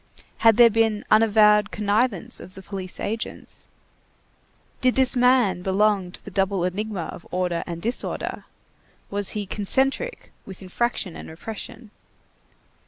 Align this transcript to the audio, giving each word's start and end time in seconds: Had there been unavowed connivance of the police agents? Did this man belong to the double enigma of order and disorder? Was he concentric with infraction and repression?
Had 0.37 0.57
there 0.57 0.71
been 0.71 1.05
unavowed 1.11 1.69
connivance 1.69 2.39
of 2.39 2.55
the 2.55 2.63
police 2.63 2.99
agents? 2.99 3.67
Did 4.81 4.95
this 4.95 5.15
man 5.15 5.61
belong 5.61 6.11
to 6.13 6.25
the 6.25 6.31
double 6.31 6.63
enigma 6.63 7.03
of 7.13 7.27
order 7.29 7.63
and 7.67 7.83
disorder? 7.83 8.45
Was 9.11 9.29
he 9.37 9.45
concentric 9.45 10.31
with 10.43 10.63
infraction 10.63 11.15
and 11.15 11.29
repression? 11.29 11.91